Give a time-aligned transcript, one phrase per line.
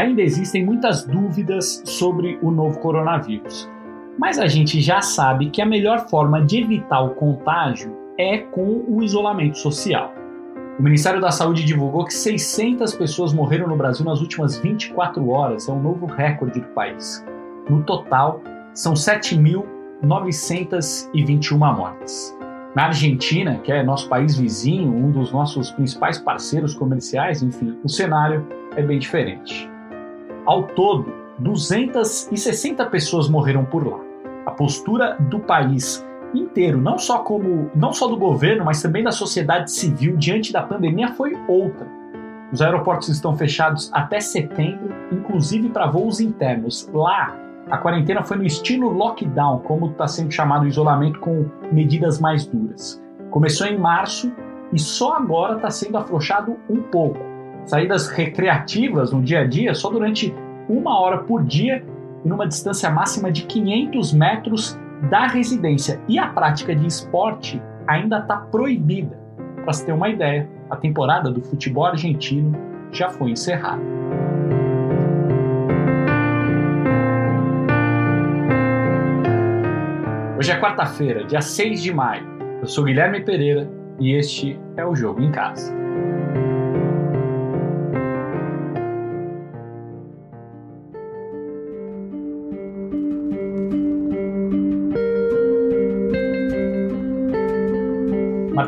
[0.00, 3.70] Ainda existem muitas dúvidas sobre o novo coronavírus,
[4.18, 8.82] mas a gente já sabe que a melhor forma de evitar o contágio é com
[8.88, 10.14] o isolamento social.
[10.78, 15.68] O Ministério da Saúde divulgou que 600 pessoas morreram no Brasil nas últimas 24 horas,
[15.68, 17.22] é um novo recorde do país.
[17.68, 18.40] No total,
[18.72, 22.34] são 7.921 mortes.
[22.74, 27.88] Na Argentina, que é nosso país vizinho, um dos nossos principais parceiros comerciais, enfim, o
[27.90, 29.69] cenário é bem diferente.
[30.46, 33.98] Ao todo, 260 pessoas morreram por lá.
[34.46, 36.04] A postura do país
[36.34, 40.62] inteiro, não só como não só do governo, mas também da sociedade civil diante da
[40.62, 41.86] pandemia foi outra.
[42.52, 46.88] Os aeroportos estão fechados até setembro, inclusive para voos internos.
[46.92, 47.36] Lá,
[47.70, 52.44] a quarentena foi no estilo lockdown, como está sendo chamado o isolamento com medidas mais
[52.44, 53.00] duras.
[53.30, 54.32] Começou em março
[54.72, 57.29] e só agora está sendo afrouxado um pouco.
[57.70, 60.34] Saídas recreativas no dia a dia só durante
[60.68, 61.84] uma hora por dia
[62.24, 64.76] e numa distância máxima de 500 metros
[65.08, 66.00] da residência.
[66.08, 69.16] E a prática de esporte ainda está proibida.
[69.62, 72.58] Para se ter uma ideia, a temporada do futebol argentino
[72.90, 73.80] já foi encerrada.
[80.36, 82.26] Hoje é quarta-feira, dia 6 de maio.
[82.60, 85.79] Eu sou Guilherme Pereira e este é o Jogo em Casa.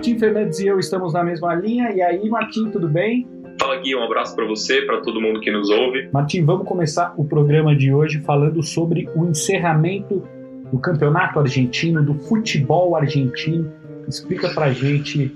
[0.03, 1.93] Martim Fernandes e eu estamos na mesma linha.
[1.93, 3.25] E aí, Martim, tudo bem?
[3.61, 6.09] Fala Gui, um abraço para você, para todo mundo que nos ouve.
[6.13, 10.27] Martim, vamos começar o programa de hoje falando sobre o encerramento
[10.73, 13.73] do campeonato argentino, do futebol argentino.
[14.09, 15.33] Explica pra gente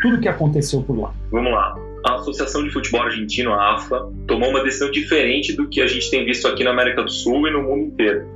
[0.00, 1.12] tudo o que aconteceu por lá.
[1.30, 1.74] Vamos lá.
[2.06, 6.10] A Associação de Futebol Argentino, a AFA, tomou uma decisão diferente do que a gente
[6.10, 8.26] tem visto aqui na América do Sul e no mundo inteiro.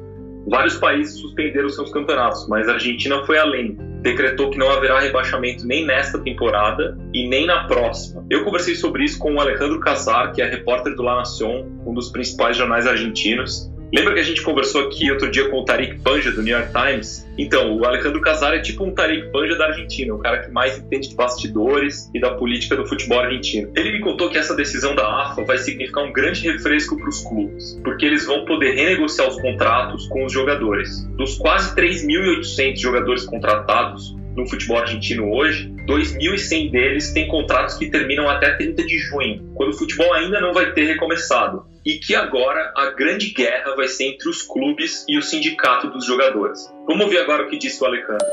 [0.49, 3.77] Vários países suspenderam seus campeonatos, mas a Argentina foi além.
[4.06, 8.25] Decretou que não haverá rebaixamento nem nesta temporada e nem na próxima.
[8.31, 11.93] Eu conversei sobre isso com o Alejandro Casar, que é repórter do La Nación, um
[11.93, 16.01] dos principais jornais argentinos, Lembra que a gente conversou aqui outro dia com o Tariq
[16.01, 17.27] Panja do New York Times?
[17.39, 20.77] Então, o Alejandro Casar é tipo um Tariq Panja da Argentina, o cara que mais
[20.79, 23.71] entende de bastidores e da política do futebol argentino.
[23.77, 27.23] Ele me contou que essa decisão da AFA vai significar um grande refresco para os
[27.23, 31.05] clubes, porque eles vão poder renegociar os contratos com os jogadores.
[31.17, 38.29] Dos quase 3.800 jogadores contratados, no futebol argentino hoje, 2.100 deles têm contratos que terminam
[38.29, 41.65] até 30 de junho, quando o futebol ainda não vai ter recomeçado.
[41.87, 46.05] E que agora a grande guerra vai ser entre os clubes e o sindicato dos
[46.05, 46.69] jogadores.
[46.85, 48.27] Vamos ver agora o que disse o Alejandro.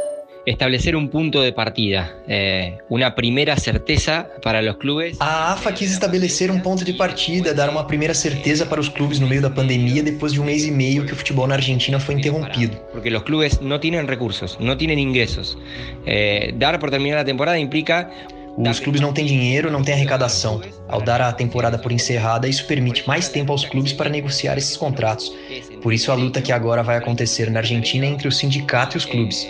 [0.46, 5.18] establecer un punto de partida, eh, una primera certeza para los clubes.
[5.22, 9.20] A AFA quis estabelecer um ponto de partida, dar uma primeira certeza para os clubes
[9.20, 12.00] no meio da pandemia, depois de um mês e meio que o futebol na Argentina
[12.00, 12.76] foi interrompido.
[12.92, 15.58] Porque los clubes no tienen recursos, no tienen ingresos.
[16.06, 18.10] Eh, dar por terminar a temporada implica
[18.58, 20.62] os clubes não têm dinheiro, não têm arrecadação.
[20.88, 24.78] Ao dar a temporada por encerrada, isso permite mais tempo aos clubes para negociar esses
[24.78, 25.34] contratos.
[25.82, 29.00] Por isso, a luta que agora vai acontecer na Argentina é entre o sindicato e
[29.00, 29.48] os clubes.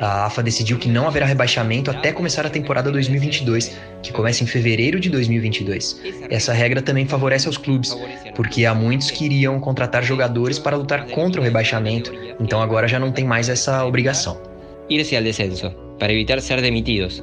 [0.00, 4.46] A AFA decidiu que não haverá rebaixamento até começar a temporada 2022, que começa em
[4.46, 6.00] fevereiro de 2022.
[6.30, 7.96] Essa regra também favorece aos clubes,
[8.34, 12.98] porque há muitos que iriam contratar jogadores para lutar contra o rebaixamento, então agora já
[12.98, 14.40] não tem mais essa obrigação.
[14.88, 17.22] Irse ao descenso, para evitar ser demitidos.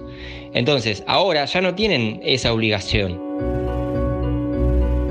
[0.53, 0.77] Então,
[1.07, 3.19] agora já não têm essa obrigação.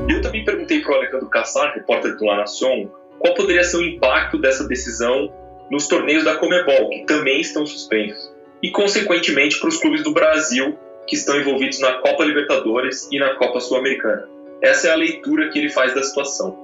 [0.09, 3.82] Eu também perguntei para o Alejandro Cassar, repórter do La Nación, qual poderia ser o
[3.82, 5.32] impacto dessa decisão
[5.71, 8.32] nos torneios da Comebol, que também estão suspensos,
[8.62, 13.34] e, consequentemente, para os clubes do Brasil, que estão envolvidos na Copa Libertadores e na
[13.34, 14.28] Copa Sul-Americana.
[14.62, 16.59] Essa é a leitura que ele faz da situação.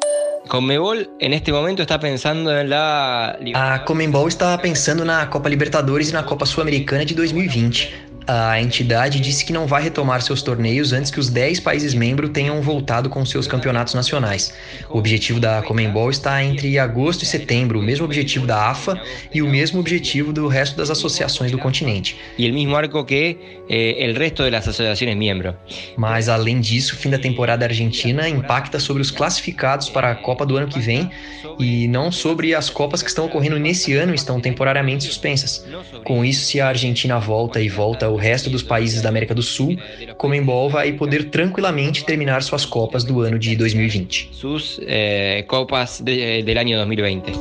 [0.48, 3.36] Comebol, en este momento, está pensando en la.
[3.54, 8.05] A Comembol está pensando na Copa Libertadores e na Copa Sul-Americana de 2020.
[8.26, 12.30] A entidade disse que não vai retomar seus torneios antes que os 10 países membros
[12.30, 14.52] tenham voltado com seus campeonatos nacionais.
[14.90, 19.00] O objetivo da Comembol está entre agosto e setembro, o mesmo objetivo da AFA
[19.32, 22.16] e o mesmo objetivo do resto das associações do continente.
[22.36, 23.36] E o mesmo arco que
[23.68, 25.54] eh, o resto das associações membros.
[25.96, 30.44] Mas além disso, o fim da temporada argentina impacta sobre os classificados para a Copa
[30.44, 31.08] do ano que vem
[31.60, 35.64] e não sobre as copas que estão ocorrendo nesse ano e estão temporariamente suspensas.
[36.04, 39.42] Com isso, se a Argentina volta e volta o resto dos países da América do
[39.42, 39.76] Sul,
[40.16, 44.30] Comembol vai poder tranquilamente terminar suas Copas do ano de 2020.
[44.32, 47.32] Sus eh, Copas de, del año 2020.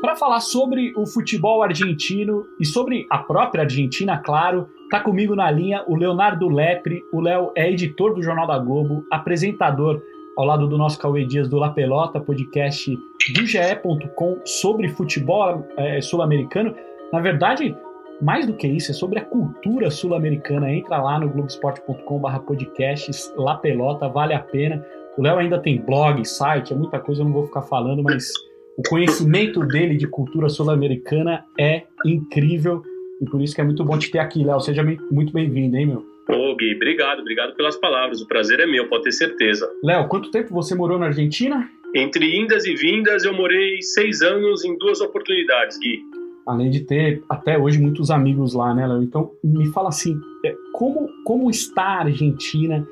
[0.00, 5.50] Para falar sobre o futebol argentino e sobre a própria Argentina, claro, tá comigo na
[5.50, 7.02] linha o Leonardo Lepre.
[7.12, 10.00] O Léo é editor do Jornal da Globo, apresentador
[10.36, 12.96] ao lado do nosso Cauê Dias do La Pelota, podcast
[13.34, 16.74] do GE.com sobre futebol é, sul-americano.
[17.12, 17.76] Na verdade,
[18.20, 20.72] mais do que isso, é sobre a cultura sul-americana.
[20.72, 24.84] Entra lá no globesport.com/barra podcasts, La Pelota, vale a pena.
[25.16, 28.32] O Léo ainda tem blog, site, é muita coisa, eu não vou ficar falando, mas
[28.76, 32.82] o conhecimento dele de cultura sul-americana é incrível
[33.20, 34.60] e por isso que é muito bom te ter aqui, Léo.
[34.60, 36.13] Seja muito bem-vindo, hein, meu?
[36.28, 38.20] Ô, Gui, obrigado, obrigado pelas palavras.
[38.20, 39.70] O prazer é meu, pode ter certeza.
[39.82, 41.68] Léo, quanto tempo você morou na Argentina?
[41.94, 46.00] Entre indas e vindas, eu morei seis anos em duas oportunidades, Gui.
[46.46, 49.02] Além de ter até hoje muitos amigos lá, né, Léo?
[49.02, 52.86] Então, me fala assim, é, como, como está a Argentina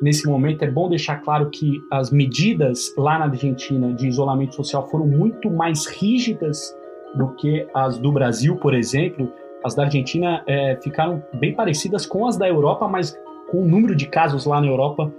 [0.00, 4.88] nesse momento, é bom deixar claro que as medidas lá na Argentina de isolamento social
[4.88, 6.74] foram muito mais rígidas
[7.14, 9.30] do que as do Brasil, por exemplo.
[9.64, 13.16] As da Argentina é, ficaram bem parecidas com as da Europa, mas
[13.50, 15.12] com um número de casos lá na Europa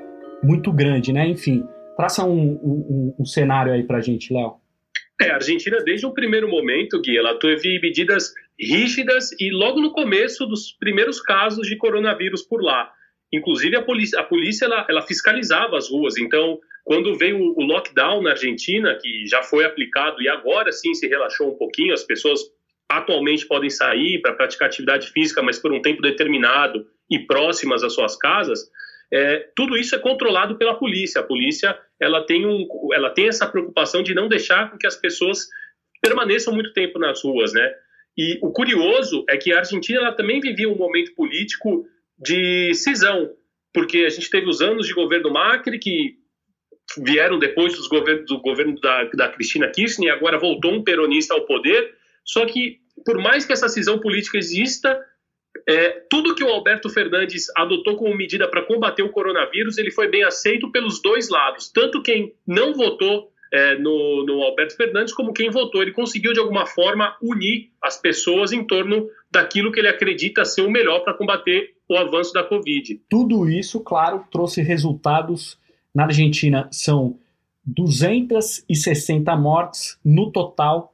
[0.43, 1.27] muito grande, né?
[1.27, 1.63] Enfim,
[1.95, 4.55] traça um, um, um cenário aí para a gente, Léo.
[5.21, 9.91] É, a Argentina, desde o primeiro momento, Gui, ela teve medidas rígidas e logo no
[9.91, 12.91] começo dos primeiros casos de coronavírus por lá.
[13.31, 16.17] Inclusive, a polícia, a polícia ela, ela fiscalizava as ruas.
[16.17, 21.07] Então, quando veio o lockdown na Argentina, que já foi aplicado e agora sim se
[21.07, 22.41] relaxou um pouquinho, as pessoas
[22.97, 27.93] atualmente podem sair para praticar atividade física, mas por um tempo determinado e próximas às
[27.93, 28.69] suas casas,
[29.13, 31.21] é, tudo isso é controlado pela polícia.
[31.21, 35.47] A polícia ela tem, um, ela tem essa preocupação de não deixar que as pessoas
[36.01, 37.73] permaneçam muito tempo nas ruas, né?
[38.17, 41.85] E o curioso é que a Argentina ela também vivia um momento político
[42.17, 43.31] de cisão,
[43.73, 46.15] porque a gente teve os anos de governo Macri que
[46.97, 51.33] vieram depois dos governos, do governo da, da Cristina Kirchner e agora voltou um peronista
[51.33, 51.95] ao poder.
[52.25, 54.99] Só que, por mais que essa cisão política exista,
[55.67, 60.07] é, tudo que o Alberto Fernandes adotou como medida para combater o coronavírus, ele foi
[60.07, 61.69] bem aceito pelos dois lados.
[61.69, 65.81] Tanto quem não votou é, no, no, Alberto Fernandes, como quem votou.
[65.81, 70.61] Ele conseguiu, de alguma forma, unir as pessoas em torno daquilo que ele acredita ser
[70.61, 73.01] o melhor para combater o avanço da Covid.
[73.09, 75.59] Tudo isso, claro, trouxe resultados.
[75.93, 77.19] Na Argentina são
[77.65, 80.93] 260 mortes, no total,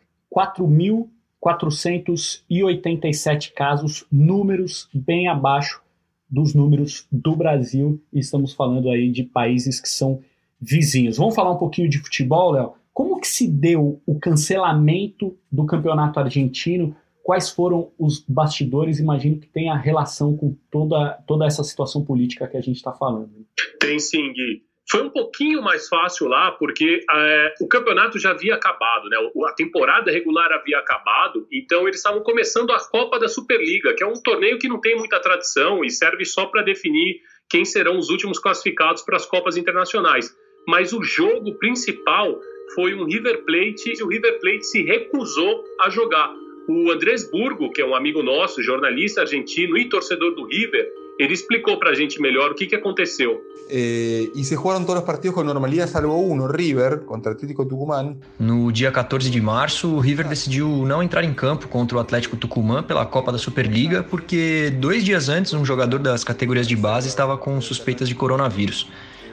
[1.43, 5.81] 4.487 casos, números bem abaixo
[6.29, 8.01] dos números do Brasil.
[8.11, 10.21] E estamos falando aí de países que são
[10.59, 11.17] vizinhos.
[11.17, 12.73] Vamos falar um pouquinho de futebol, Léo?
[12.93, 16.95] Como que se deu o cancelamento do campeonato argentino?
[17.23, 18.99] Quais foram os bastidores?
[18.99, 22.91] Imagino que tem a relação com toda, toda essa situação política que a gente está
[22.91, 23.45] falando.
[23.79, 24.66] Tem sim, Gui.
[24.89, 29.17] Foi um pouquinho mais fácil lá, porque é, o campeonato já havia acabado, né?
[29.47, 34.07] A temporada regular havia acabado, então eles estavam começando a Copa da Superliga, que é
[34.07, 37.19] um torneio que não tem muita tradição e serve só para definir
[37.49, 40.35] quem serão os últimos classificados para as Copas internacionais
[40.67, 42.39] mas o jogo principal
[42.75, 46.35] foi um River Plate e o River Plate se recusou a jogar.
[46.67, 51.33] O Andrés Burgo, que é um amigo nosso, jornalista argentino e torcedor do River, ele
[51.33, 53.41] explicou para a gente melhor o que, que aconteceu.
[53.69, 57.65] Eh, e se jogaram todos os partidos com normalidade, salvo um, River, contra o Atlético
[57.65, 58.15] Tucumán.
[58.39, 62.37] No dia 14 de março, o River decidiu não entrar em campo contra o Atlético
[62.37, 67.07] Tucumã pela Copa da Superliga, porque dois dias antes, um jogador das categorias de base
[67.07, 68.89] estava com suspeitas de coronavírus.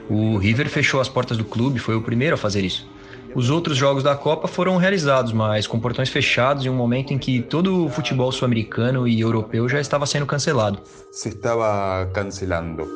[0.09, 2.87] O River fechou as portas do clube, foi o primeiro a fazer isso.
[3.35, 7.17] Os outros jogos da Copa foram realizados, mas com portões fechados em um momento em
[7.17, 10.79] que todo o futebol sul-americano e europeu já estava sendo cancelado.
[11.11, 12.87] Se estava cancelando.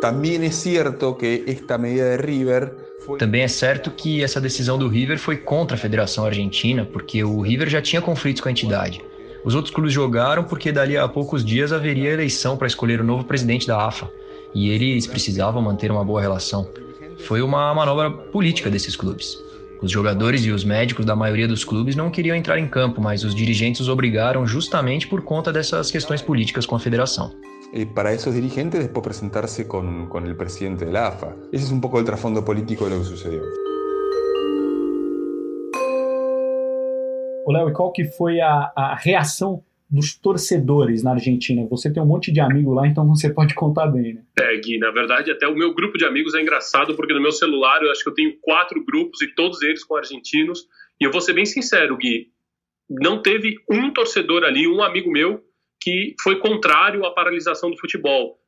[0.00, 2.72] Também é certo que esta medida de River
[3.18, 7.40] também é certo que essa decisão do River foi contra a Federação Argentina, porque o
[7.40, 9.02] River já tinha conflitos com a entidade.
[9.44, 13.24] Os outros clubes jogaram porque dali a poucos dias haveria eleição para escolher o novo
[13.24, 14.10] presidente da AFA
[14.54, 16.68] e eles precisavam manter uma boa relação.
[17.26, 19.38] Foi uma manobra política desses clubes.
[19.80, 23.22] Os jogadores e os médicos da maioria dos clubes não queriam entrar em campo, mas
[23.22, 27.32] os dirigentes os obrigaram justamente por conta dessas questões políticas com a federação.
[27.72, 31.36] E para esses dirigentes depois apresentar-se com, com o presidente da AFA.
[31.52, 33.42] Esse é um pouco o trasfondo político do que sucedeu.
[37.46, 41.66] Léo, e qual que foi a, a reação dos torcedores na Argentina?
[41.70, 44.22] Você tem um monte de amigo lá, então você pode contar bem, né?
[44.38, 47.32] É, Gui, na verdade, até o meu grupo de amigos é engraçado, porque no meu
[47.32, 50.66] celular eu acho que eu tenho quatro grupos e todos eles com argentinos.
[51.00, 52.28] E eu vou ser bem sincero, Gui,
[52.88, 55.42] não teve um torcedor ali, um amigo meu,
[55.80, 58.38] que foi contrário à paralisação do futebol.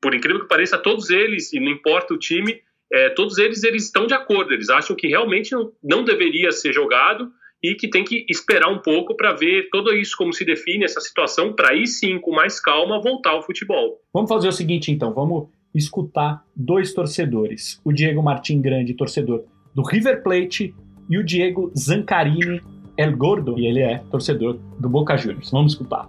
[0.00, 2.60] Por incrível que pareça, todos eles, e não importa o time,
[2.92, 6.72] é, todos eles eles estão de acordo, eles acham que realmente não, não deveria ser
[6.72, 7.30] jogado
[7.62, 11.00] e que tem que esperar um pouco para ver tudo isso como se define essa
[11.00, 14.00] situação para aí sim com mais calma voltar ao futebol.
[14.12, 19.82] Vamos fazer o seguinte então, vamos escutar dois torcedores, o Diego Martin Grande, torcedor do
[19.82, 20.74] River Plate,
[21.10, 22.60] e o Diego Zancarini
[22.96, 25.50] El Gordo, e ele é torcedor do Boca Juniors.
[25.50, 26.08] Vamos escutar.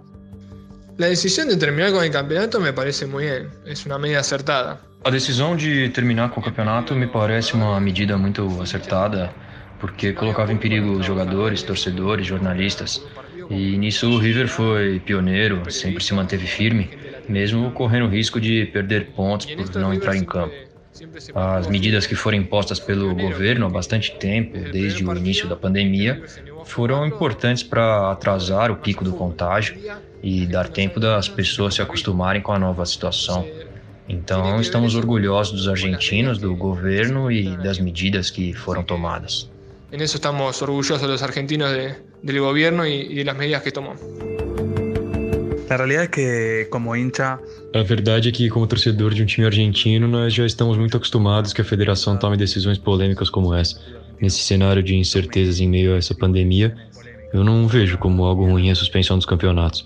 [0.98, 4.80] La decisión de terminar con el campeonato me parece muy bien, es una medida acertada.
[5.02, 9.32] A decisão de terminar com o campeonato me parece uma medida muito acertada,
[9.80, 13.02] porque colocava em perigo os jogadores, torcedores, jornalistas.
[13.48, 16.90] E nisso o River foi pioneiro, sempre se manteve firme,
[17.28, 20.54] mesmo correndo o risco de perder pontos por não entrar em campo.
[21.34, 26.22] As medidas que foram impostas pelo governo há bastante tempo, desde o início da pandemia,
[26.64, 29.76] foram importantes para atrasar o pico do contágio
[30.22, 33.48] e dar tempo das pessoas se acostumarem com a nova situação.
[34.08, 39.48] Então, estamos orgulhosos dos argentinos, do governo e das medidas que foram tomadas.
[39.92, 43.72] En eso estamos orgullosos los argentinos de, del gobierno y, y de las medidas que
[43.72, 43.94] tomó.
[45.68, 47.38] La realidad es que como hincha
[47.72, 51.52] A verdade é que, como torcedor de um time argentino, nós já estamos muito acostumados
[51.52, 53.80] que a federação tome decisões polêmicas como essa.
[54.20, 56.74] Nesse cenário de incertezas em meio a essa pandemia,
[57.32, 59.84] eu não vejo como algo ruim a suspensão dos campeonatos.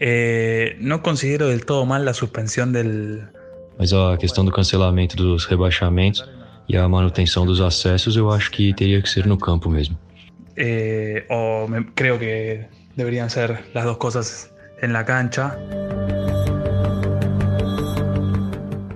[0.00, 3.22] eh, no considero del todo mal la suspensión del,
[3.78, 6.24] Mas a questão do cancelamento dos rebaixamentos
[6.68, 9.96] e a manutenção dos acessos, eu acho que teria que ser no campo mesmo.
[10.56, 12.64] eh, o me- creo que
[12.96, 14.52] deberían ser las dos cosas
[14.82, 15.58] en la cancha.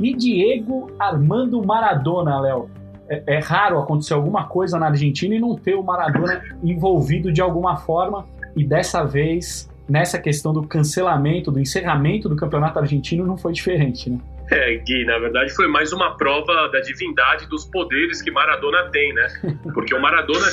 [0.01, 2.71] E Diego Armando Maradona, Léo.
[3.11, 7.41] É, é raro acontecer alguma coisa na Argentina e não ter o Maradona envolvido de
[7.41, 8.25] alguma forma.
[8.55, 14.11] E dessa vez, nessa questão do cancelamento, do encerramento do campeonato argentino, não foi diferente,
[14.11, 14.19] né?
[14.51, 19.13] É, Gui, na verdade foi mais uma prova da divindade dos poderes que Maradona tem,
[19.13, 19.27] né?
[19.75, 20.47] Porque o Maradona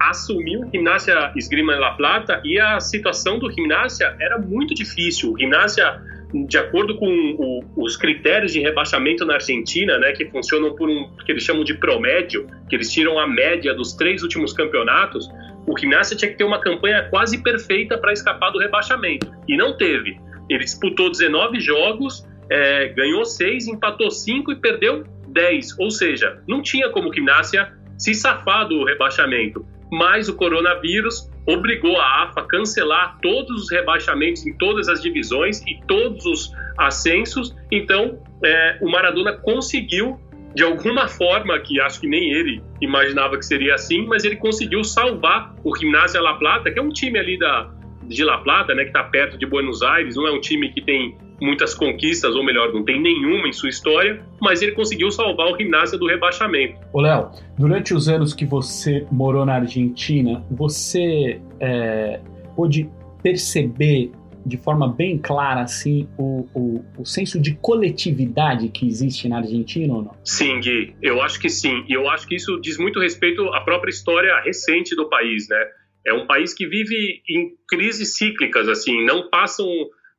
[0.00, 5.32] assumiu o Gimnasia Esgrima La Plata e a situação do Gimnasia era muito difícil.
[5.32, 6.00] O Gimnasia,
[6.48, 11.08] de acordo com o- os critérios de rebaixamento na Argentina, né, que funcionam por um
[11.24, 15.28] que eles chamam de promédio, que eles tiram a média dos três últimos campeonatos,
[15.66, 19.30] o Gimnasia tinha que ter uma campanha quase perfeita para escapar do rebaixamento.
[19.48, 20.18] E não teve.
[20.50, 25.78] Ele disputou 19 jogos, é, ganhou 6, empatou 5 e perdeu 10.
[25.78, 29.64] Ou seja, não tinha como o Gimnasia se safar do rebaixamento.
[29.90, 35.62] Mas o coronavírus obrigou a AFA a cancelar todos os rebaixamentos em todas as divisões
[35.62, 37.54] e todos os ascensos.
[37.70, 40.18] Então, é, o Maradona conseguiu,
[40.54, 44.82] de alguma forma, que acho que nem ele imaginava que seria assim, mas ele conseguiu
[44.82, 47.70] salvar o Gimnasia La Plata, que é um time ali da,
[48.08, 50.80] de La Plata, né, que está perto de Buenos Aires, não é um time que
[50.80, 55.52] tem muitas conquistas, ou melhor, não tem nenhuma em sua história, mas ele conseguiu salvar
[55.52, 56.78] o Gimnasia do rebaixamento.
[56.92, 62.20] Ô, Léo, durante os anos que você morou na Argentina, você é,
[62.54, 62.88] pôde
[63.22, 64.10] perceber
[64.46, 69.92] de forma bem clara assim o, o, o senso de coletividade que existe na Argentina
[69.92, 70.16] ou não?
[70.24, 71.84] Sim, Gui, eu acho que sim.
[71.88, 75.58] E eu acho que isso diz muito respeito à própria história recente do país, né?
[76.06, 79.66] É um país que vive em crises cíclicas, assim, não passam,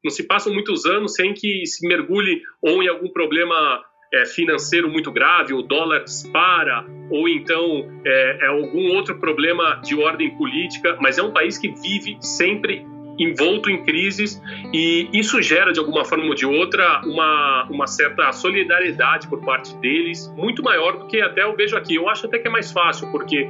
[0.07, 3.83] não se passam muitos anos sem que se mergulhe ou em algum problema
[4.13, 9.95] é, financeiro muito grave, o dólar dispara, ou então é, é algum outro problema de
[9.95, 12.85] ordem política, mas é um país que vive sempre
[13.19, 18.31] envolto em crises e isso gera de alguma forma ou de outra uma, uma certa
[18.31, 21.95] solidariedade por parte deles muito maior do que até eu vejo aqui.
[21.95, 23.49] Eu acho até que é mais fácil porque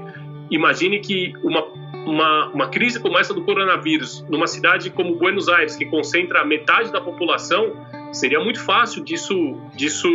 [0.50, 1.62] imagine que uma
[2.08, 6.92] uma, uma crise como essa do coronavírus numa cidade como Buenos Aires que concentra metade
[6.92, 7.74] da população
[8.12, 10.08] seria muito fácil disso disso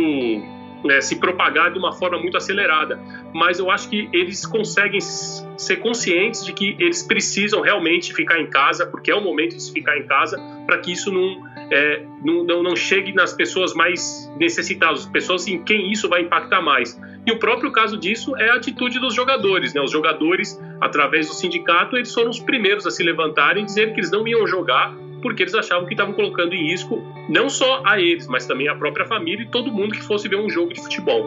[0.83, 2.99] né, se propagar de uma forma muito acelerada.
[3.33, 8.47] Mas eu acho que eles conseguem ser conscientes de que eles precisam realmente ficar em
[8.47, 12.03] casa, porque é o momento de se ficar em casa, para que isso não, é,
[12.23, 16.99] não, não, não, chegue nas pessoas mais necessitadas, pessoas em quem isso vai impactar mais.
[17.25, 19.73] E o próprio caso disso é a atitude dos jogadores.
[19.73, 19.81] Né?
[19.81, 23.99] Os jogadores, através do sindicato, eles foram os primeiros a se levantarem e dizer que
[23.99, 27.97] eles não iam jogar porque eles achavam que estavam colocando em risco não só a
[27.97, 30.81] eles, mas também a própria família e todo mundo que fosse ver um jogo de
[30.81, 31.23] futebol.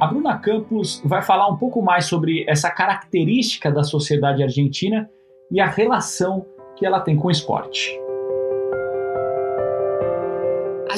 [0.00, 5.10] A Bruna Campos vai falar um pouco mais sobre essa característica da sociedade argentina
[5.50, 6.46] e a relação
[6.76, 8.07] que ela tem com o esporte.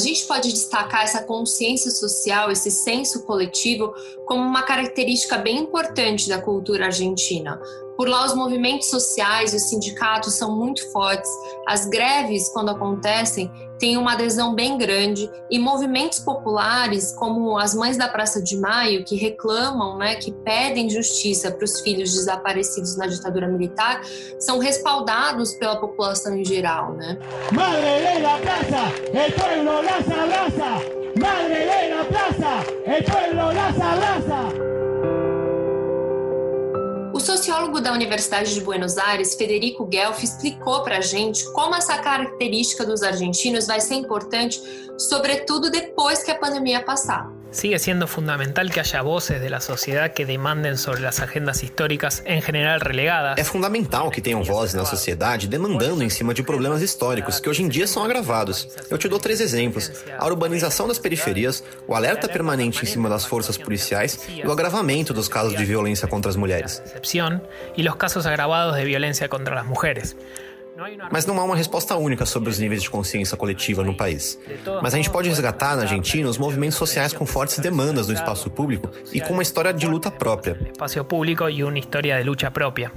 [0.00, 3.92] A gente pode destacar essa consciência social, esse senso coletivo,
[4.25, 7.61] como uma característica bem importante da cultura argentina.
[8.00, 11.30] Por lá, os movimentos sociais e os sindicatos são muito fortes.
[11.69, 17.99] As greves, quando acontecem, tem uma adesão bem grande e movimentos populares como as Mães
[17.99, 23.07] da Praça de Maio, que reclamam, né, que pedem justiça para os filhos desaparecidos na
[23.07, 24.00] ditadura militar,
[24.38, 27.19] são respaldados pela população em geral, né?
[27.52, 31.00] Madre de la plaza, el pueblo las abraza.
[31.21, 34.69] Madre de la plaza, el pueblo las abraza.
[37.20, 41.98] O sociólogo da Universidade de Buenos Aires, Federico Guelfi, explicou para a gente como essa
[41.98, 44.58] característica dos argentinos vai ser importante,
[44.96, 47.39] sobretudo depois que a pandemia passar.
[47.52, 52.23] Sigue siendo fundamental que haya voces de la sociedad que demanden sobre las agendas históricas
[52.25, 53.38] en general relegadas.
[53.38, 57.64] É fundamental que tenham vozes na sociedade demandando em cima de problemas históricos que hoje
[57.64, 58.69] em dia são agravados.
[58.88, 63.25] Eu te dou três exemplos: a urbanização das periferias, o alerta permanente em cima das
[63.25, 66.80] forças policiais e o agravamento dos casos de violência contra as mulheres.
[67.76, 70.16] E os casos agravados de violência contra as mulheres.
[71.10, 74.38] Mas não há uma resposta única sobre os níveis de consciência coletiva no país.
[74.82, 78.50] Mas a gente pode resgatar na Argentina os movimentos sociais com fortes demandas no espaço
[78.50, 80.58] público e com uma história de luta própria.
[80.72, 82.92] Espaço público e uma história de luta própria.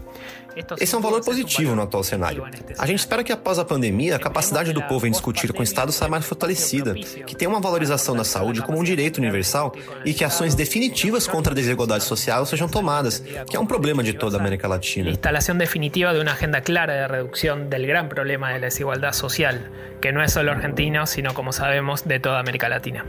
[0.79, 2.45] Esse é um valor positivo no atual cenário.
[2.77, 5.63] A gente espera que após a pandemia, a capacidade do povo em discutir com o
[5.63, 9.73] Estado saia mais fortalecida, que tenha uma valorização da saúde como um direito universal
[10.05, 14.13] e que ações definitivas contra a desigualdade social sejam tomadas, que é um problema de
[14.13, 15.09] toda a América Latina.
[15.09, 19.55] Instalação definitiva de uma agenda clara de redução do grande problema da desigualdade social,
[20.01, 23.05] que não é só argentino, sino, como sabemos, de toda América Latina.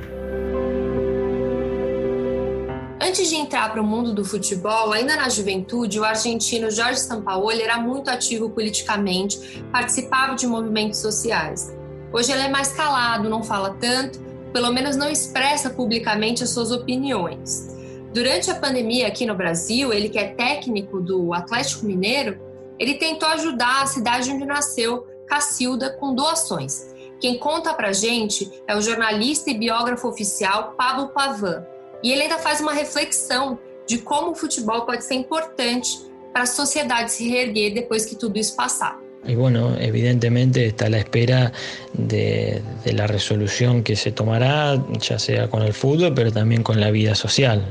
[3.00, 7.62] Antes de entrar para o mundo do futebol, ainda na juventude, o argentino Jorge Sampaoli
[7.62, 11.72] era muito ativo politicamente, participava de movimentos sociais.
[12.12, 14.18] Hoje ele é mais calado, não fala tanto,
[14.52, 17.74] pelo menos não expressa publicamente as suas opiniões.
[18.14, 22.38] Durante a pandemia aqui no Brasil, ele que é técnico do Atlético Mineiro,
[22.78, 26.92] ele tentou ajudar a cidade onde nasceu, Cacilda, com doações.
[27.20, 31.64] Quem conta pra gente é o jornalista e biógrafo oficial Pablo Pavan.
[32.02, 35.98] E ele ainda faz uma reflexão de como o futebol pode ser importante
[36.32, 39.00] para a sociedade se reerguer depois que tudo isso passar.
[39.26, 41.52] Y bueno, evidentemente está a la espera
[41.94, 46.80] de, de, la resolución que se tomará, ya sea con el fútbol, pero también con
[46.80, 47.64] la vida social.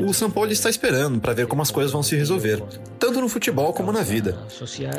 [0.00, 2.62] O São Paulo está esperando para ver como as coisas vão se resolver,
[2.98, 4.38] tanto no futebol como na vida.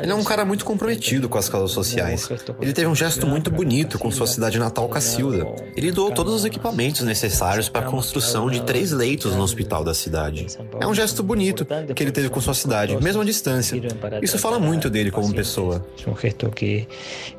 [0.02, 2.28] Ele é um cara muito comprometido com as causas sociais.
[2.60, 5.46] Ele teve um gesto muito bonito com sua cidade natal, Cacilda.
[5.76, 9.94] Ele doou todos os equipamentos necessários para a construção de três leitos no hospital da
[9.94, 10.46] cidade.
[10.80, 13.80] É um gesto bonito que ele teve com sua cidade, mesmo à distância.
[14.22, 15.86] Isso fala muito dele como pessoa.
[15.96, 16.86] Es un gesto que,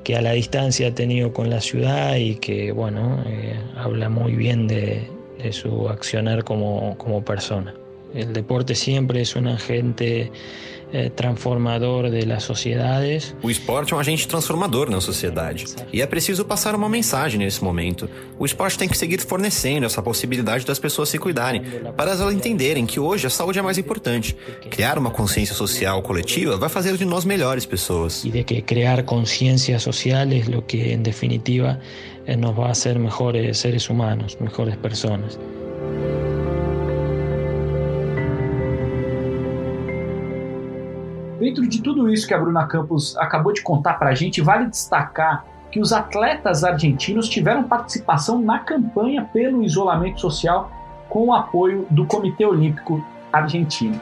[0.04, 4.34] que, a la distancia ha tenido con la ciudad y que, bueno, eh, habla muy
[4.34, 5.08] bien de,
[5.41, 7.74] de su accionar como, como persona.
[8.13, 10.32] El deporte siempre es un agente
[10.91, 13.36] é, transformador das sociedades.
[13.41, 15.65] O esporte é um agente transformador na sociedade.
[15.91, 18.10] E é preciso passar uma mensagem nesse momento.
[18.39, 21.62] O esporte tem que seguir fornecendo essa possibilidade das pessoas se cuidarem,
[21.95, 24.36] para elas entenderem que hoje a saúde é mais importante.
[24.69, 28.23] Criar uma consciência social coletiva vai fazer de nós melhores pessoas.
[28.23, 31.80] E de que criar consciência social é o que, em definitiva,
[32.38, 35.38] nos vai fazer melhores seres humanos, melhores pessoas.
[41.39, 44.67] Dentro de tudo isso que a Bruna Campos acabou de contar para a gente, vale
[44.67, 50.71] destacar que os atletas argentinos tiveram participação na campanha pelo isolamento social
[51.08, 54.00] com o apoio do Comitê Olímpico Argentino.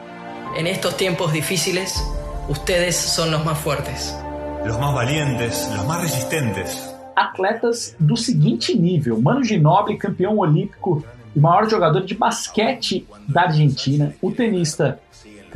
[0.56, 2.02] En estos tiempos difíciles,
[2.48, 4.18] ustedes son los más fuertes.
[4.64, 6.94] Los más valientes, los más resistentes.
[7.14, 14.14] Atletas do seguinte nível: Mano Ginóbili, campeão olímpico e maior jogador de basquete da Argentina,
[14.22, 14.98] o tenista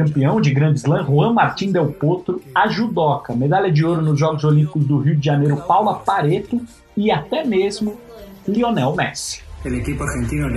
[0.01, 4.45] campeão de Grand Slam, Juan Martín Del Potro, a judoca, medalha de ouro nos Jogos
[4.45, 6.59] Olímpicos do Rio de Janeiro, Paula Pareto
[6.97, 7.99] e até mesmo
[8.49, 9.43] Lionel Messi.
[9.63, 10.49] O equipo argentino.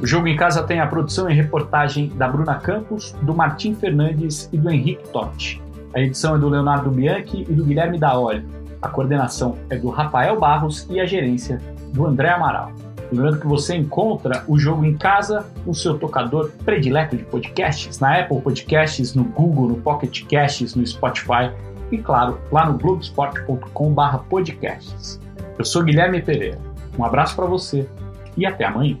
[0.00, 4.48] O Jogo em Casa tem a produção e reportagem da Bruna Campos, do Martim Fernandes
[4.52, 5.60] e do Henrique Totti.
[5.92, 8.46] A edição é do Leonardo Bianchi e do Guilherme Daoli.
[8.80, 11.60] A coordenação é do Rafael Barros e a gerência
[11.92, 12.70] do André Amaral.
[13.14, 18.18] Lembrando que você encontra o jogo em casa no seu tocador predileto de podcasts, na
[18.18, 21.52] Apple Podcasts, no Google, no Pocket Casts, no Spotify
[21.92, 25.20] e, claro, lá no globesport.com/podcasts.
[25.56, 26.58] Eu sou Guilherme Pereira.
[26.98, 27.88] Um abraço para você
[28.36, 28.98] e até amanhã.